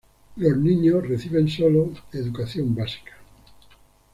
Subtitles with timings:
[0.37, 3.13] Los niños reciben solo educación básica.